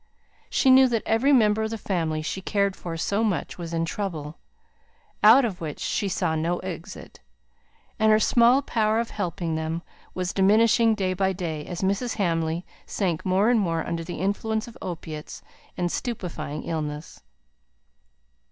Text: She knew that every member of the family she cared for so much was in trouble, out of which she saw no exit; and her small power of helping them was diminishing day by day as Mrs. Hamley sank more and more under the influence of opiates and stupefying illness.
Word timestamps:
She 0.49 0.71
knew 0.71 0.87
that 0.87 1.03
every 1.05 1.31
member 1.31 1.61
of 1.61 1.69
the 1.69 1.77
family 1.77 2.23
she 2.23 2.41
cared 2.41 2.75
for 2.75 2.97
so 2.97 3.23
much 3.23 3.59
was 3.59 3.71
in 3.71 3.85
trouble, 3.85 4.39
out 5.21 5.45
of 5.45 5.61
which 5.61 5.79
she 5.79 6.09
saw 6.09 6.33
no 6.35 6.57
exit; 6.61 7.19
and 7.99 8.11
her 8.11 8.17
small 8.19 8.63
power 8.63 8.99
of 8.99 9.11
helping 9.11 9.53
them 9.53 9.83
was 10.15 10.33
diminishing 10.33 10.95
day 10.95 11.13
by 11.13 11.33
day 11.33 11.67
as 11.67 11.81
Mrs. 11.83 12.15
Hamley 12.15 12.65
sank 12.87 13.23
more 13.23 13.51
and 13.51 13.59
more 13.59 13.85
under 13.85 14.03
the 14.03 14.17
influence 14.17 14.67
of 14.67 14.75
opiates 14.81 15.43
and 15.77 15.91
stupefying 15.91 16.63
illness. 16.63 17.21